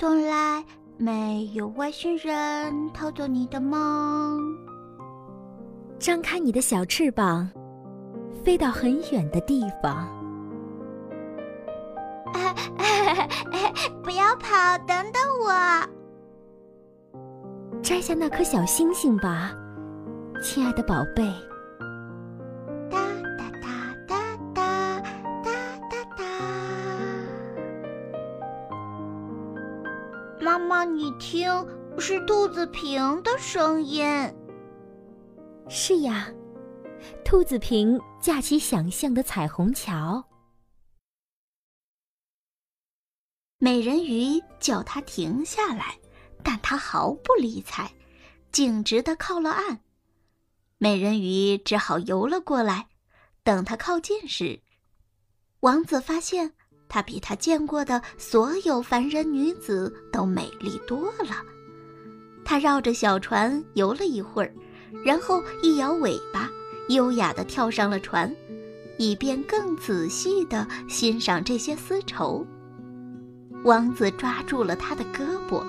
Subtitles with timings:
[0.00, 0.64] 从来
[0.96, 4.40] 没有外星人偷走你的梦。
[5.98, 7.50] 张开你的小翅膀，
[8.44, 10.06] 飞到很远的地方。
[14.00, 15.52] 不要跑，等等我。
[17.82, 19.50] 摘下那颗小星星吧，
[20.40, 21.28] 亲爱的宝贝。
[30.40, 31.48] 妈妈，你听，
[31.98, 34.04] 是兔子平的声音。
[35.68, 36.32] 是呀，
[37.24, 40.24] 兔子平架起想象的彩虹桥。
[43.58, 45.98] 美人鱼叫他停下来，
[46.44, 47.90] 但他毫不理睬，
[48.52, 49.80] 径直的靠了岸。
[50.78, 52.88] 美人鱼只好游了过来。
[53.42, 54.60] 等他靠近时，
[55.60, 56.52] 王子发现
[56.88, 61.36] 她比他见过的所有凡人女子都美丽多了。
[62.44, 64.52] 他绕着小船游了一会儿。
[65.04, 66.48] 然后一摇尾巴，
[66.88, 68.34] 优雅地跳上了船，
[68.96, 72.44] 以便更仔细地欣赏这些丝绸。
[73.64, 75.62] 王子抓住了她的胳膊，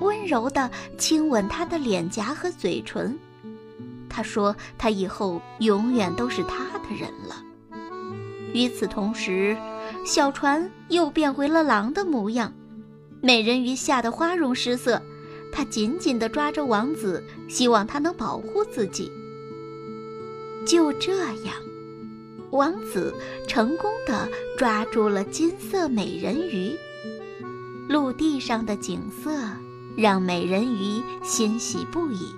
[0.00, 3.16] 温柔地亲吻她的脸颊和嘴唇。
[4.08, 7.42] 他说：“他以后永远都是他的人了。”
[8.52, 9.56] 与此同时，
[10.04, 12.52] 小船又变回了狼的模样，
[13.20, 15.00] 美人鱼吓得花容失色。
[15.52, 19.12] 她紧紧地抓着王子，希望他能保护自己。
[20.66, 21.54] 就这样，
[22.50, 23.14] 王子
[23.46, 26.72] 成功地抓住了金色美人鱼。
[27.88, 29.30] 陆地上的景色
[29.96, 32.34] 让美人鱼欣喜不已，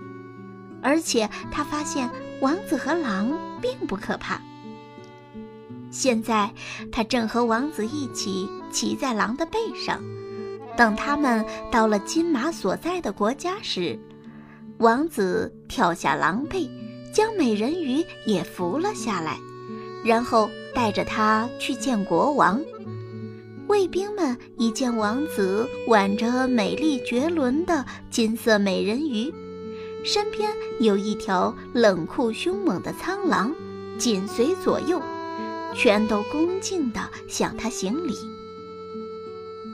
[0.82, 4.40] 而且她发现王子和狼并不可怕。
[5.94, 6.52] 现在，
[6.90, 10.02] 他正和王子一起骑在狼的背上。
[10.76, 13.96] 等他们到了金马所在的国家时，
[14.78, 16.68] 王子跳下狼背，
[17.12, 19.38] 将美人鱼也扶了下来，
[20.04, 22.60] 然后带着她去见国王。
[23.68, 29.32] 卫兵们一见王子挽着美丽绝伦的金色美人鱼，
[30.04, 30.50] 身边
[30.80, 33.54] 有一条冷酷凶猛的苍狼
[33.96, 35.00] 紧随左右，
[35.74, 38.14] 全都恭敬地向他行礼。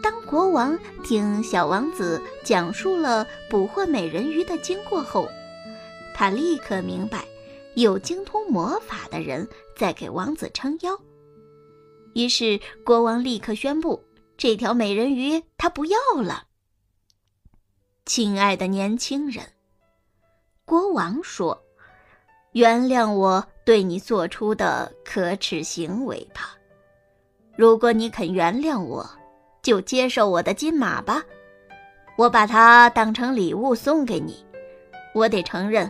[0.02, 5.28] 当国王听小王子讲述了捕获美人鱼的经过后，
[6.14, 7.24] 他立刻明白，
[7.74, 9.46] 有精通魔法的人
[9.76, 10.98] 在给王子撑腰。
[12.14, 14.02] 于是国王立刻宣布，
[14.36, 16.44] 这条美人鱼他不要了。
[18.06, 19.52] 亲爱的年轻人，
[20.64, 21.62] 国王说
[22.52, 26.56] ：“原谅我对你做出的可耻行为吧。
[27.54, 29.08] 如果你肯原谅我。”
[29.62, 31.22] 就接受我的金马吧，
[32.16, 34.44] 我把它当成礼物送给你。
[35.14, 35.88] 我得承认，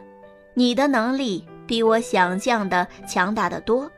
[0.55, 3.89] 你的能力比我想象的强大的多，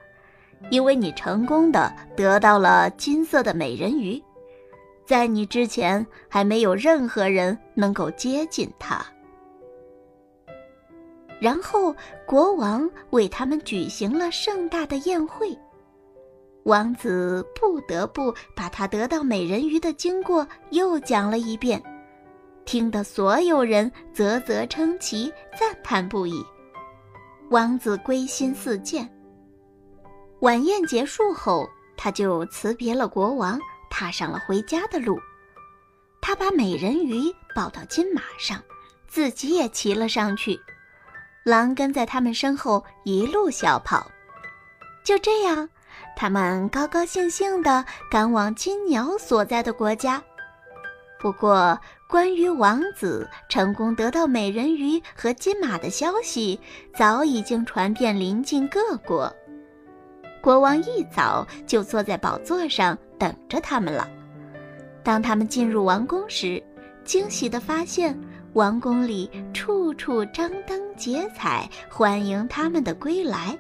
[0.71, 4.23] 因为你成功的得到了金色的美人鱼，
[5.07, 9.05] 在你之前还没有任何人能够接近它。
[11.43, 11.93] 然后
[12.25, 15.59] 国王为他们举行了盛大的宴会。
[16.63, 21.83] 王子不得不把他得到美人鱼的经过又讲了一遍，
[22.65, 26.41] 听得所有人啧啧称奇，赞叹不已。
[27.51, 29.13] 王子归心似箭。
[30.43, 33.59] 晚宴结束后，他就辞别了国王，
[33.91, 35.19] 踏上了回家的路。
[36.21, 38.63] 他把美人鱼抱到金马上，
[39.09, 40.57] 自己也骑了上去。
[41.45, 44.07] 狼跟在他们身后一路小跑。
[45.05, 45.69] 就这样。
[46.15, 50.23] 他们高高兴兴地赶往金鸟所在的国家。
[51.19, 56.61] 不过，关于王子成功得到美人鱼和金马的消息
[56.95, 59.33] 早已经传遍邻近各国。
[60.43, 64.09] 国王一早就坐在宝座上等着他们了。
[65.03, 66.63] 当他们进入王宫时，
[67.05, 68.19] 惊喜地发现
[68.55, 73.59] 王宫里处处张灯结彩，欢迎他们的归来。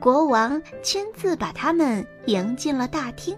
[0.00, 3.36] 国王亲自把他们迎进了大厅，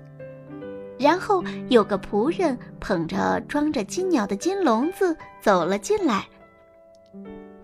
[0.96, 6.24] 然后有个仆人捧着装着金鸟的金笼子走了进来。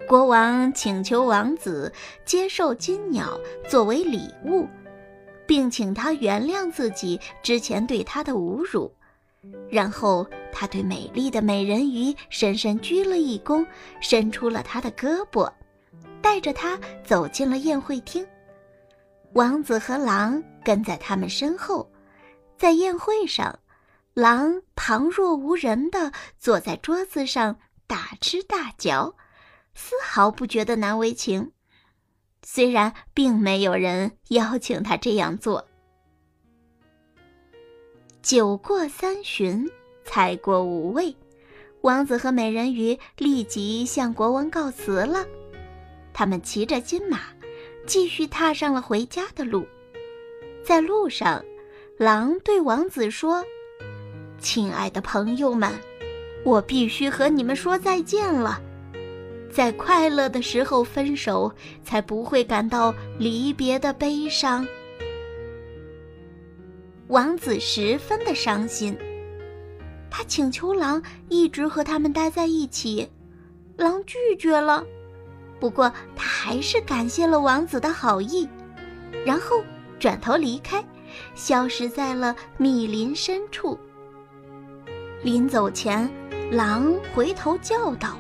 [0.08, 1.92] 国王请求王子
[2.24, 3.38] 接受金鸟
[3.68, 4.66] 作为礼物，
[5.46, 8.92] 并请他原谅自己之前对他的侮辱。
[9.68, 13.66] 然后他对美丽的美人鱼深深鞠了一躬，
[14.00, 15.52] 伸出了他的胳膊，
[16.22, 18.26] 带着他走进了宴会厅。
[19.32, 21.90] 王子和狼跟在他们身后，
[22.56, 23.58] 在宴会上，
[24.14, 27.58] 狼旁若无人地坐在桌子上
[27.88, 29.16] 大吃大嚼，
[29.74, 31.50] 丝毫不觉得难为情。
[32.44, 35.66] 虽然并没有人邀请他这样做。
[38.24, 39.70] 酒过三巡，
[40.02, 41.14] 菜过五味，
[41.82, 45.26] 王子和美人鱼立即向国王告辞了。
[46.14, 47.20] 他们骑着金马，
[47.86, 49.66] 继续踏上了回家的路。
[50.64, 51.44] 在路上，
[51.98, 53.44] 狼对王子说
[54.40, 55.70] ：“亲爱的朋友们，
[56.46, 58.58] 我必须和你们说再见了。”
[59.52, 61.52] 在快乐的时候分手，
[61.84, 64.66] 才不会感到离别的悲伤。
[67.08, 68.96] 王子十分的伤心，
[70.10, 73.08] 他请求狼一直和他们待在一起，
[73.76, 74.82] 狼拒绝了。
[75.60, 78.48] 不过他还是感谢了王子的好意，
[79.24, 79.62] 然后
[79.98, 80.82] 转头离开，
[81.34, 83.78] 消失在了密林深处。
[85.22, 86.10] 临走前，
[86.50, 88.18] 狼回头叫道。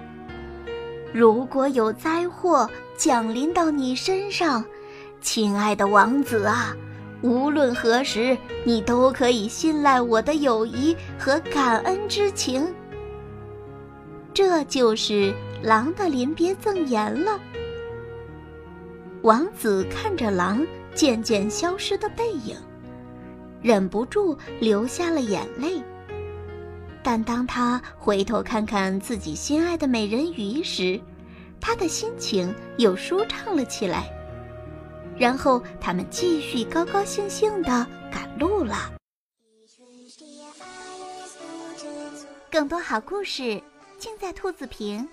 [1.12, 4.64] 如果有灾祸降临到你身上，
[5.20, 6.76] 亲爱的王子啊，
[7.24, 8.36] 无论何时，
[8.66, 12.62] 你都可以信赖我的友谊和感恩之情。
[14.34, 15.32] 这就是
[15.62, 17.40] 狼的临别赠言了。
[19.22, 22.54] 王子看着狼渐渐消失的背影，
[23.62, 25.82] 忍不住流下了眼泪。
[27.02, 31.00] 但当他回头看看自己心爱的美人鱼时，
[31.58, 34.10] 他的心情又舒畅了起来。
[35.18, 38.92] 然后他们继续高高兴兴地赶路了。
[42.50, 43.60] 更多好故事
[43.98, 45.08] 尽在兔子瓶，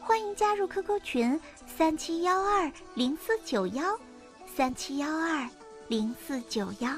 [0.00, 3.98] 欢迎加入 QQ 群三七幺二零四九幺，
[4.56, 5.48] 三七幺二
[5.88, 6.90] 零四九幺。